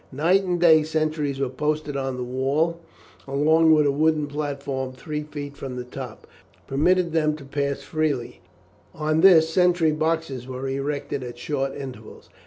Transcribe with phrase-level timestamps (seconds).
[0.11, 2.79] Night and day sentries were posted on the wall,
[3.27, 6.25] along which a wooden platform, three feet from the top,
[6.65, 8.41] permitted them to pass freely;
[8.95, 12.31] on this sentry boxes were erected at short intervals.